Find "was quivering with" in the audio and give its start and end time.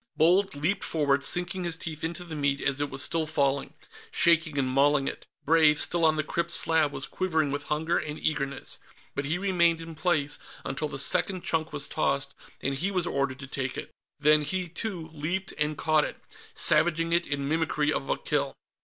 6.91-7.65